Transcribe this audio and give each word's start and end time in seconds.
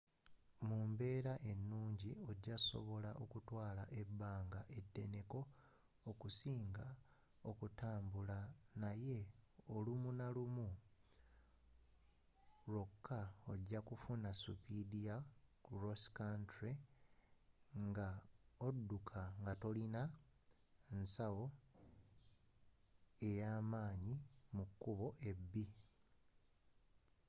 mu 0.67 0.77
mbeera 0.91 1.33
ennungi 1.51 2.09
ojakusobola 2.29 3.09
okutwaala 3.23 3.83
ebbanga 4.01 4.61
eddeneko 4.77 5.39
okusinga 6.09 6.87
okutambula 7.49 8.37
naye 8.81 9.19
lumu 9.85 10.09
nalumu 10.19 10.67
lwoka 12.69 13.19
ojjakufuna 13.51 14.29
spiidi 14.41 14.99
ya 15.09 15.17
cross 15.65 16.01
country 16.19 16.73
nga 17.85 18.09
obuuka 18.67 19.21
nga 19.41 19.53
tolina 19.61 20.01
nsawo 20.99 21.45
ey'amaanyi 23.29 24.13
mu 24.55 24.65
kubo 24.81 25.07
ebbi 25.29 25.65